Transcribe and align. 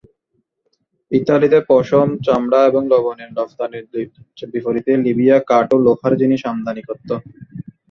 ইতালিতে 1.11 1.59
পশম, 1.69 2.07
চামড়া 2.25 2.59
এবং 2.69 2.81
লবণের 2.91 3.31
রপ্তানির 3.37 3.85
বিপরীতে 4.53 4.91
লিবিয়া 5.05 5.37
কাঠ 5.49 5.67
ও 5.73 5.85
লোহার 5.85 6.13
জিনিস 6.21 6.41
আমদানি 6.51 6.81
করতো। 6.89 7.13